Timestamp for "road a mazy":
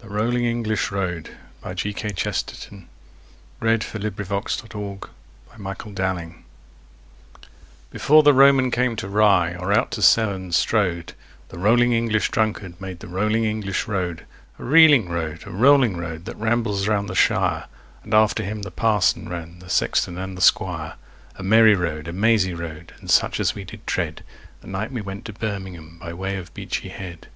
21.74-22.54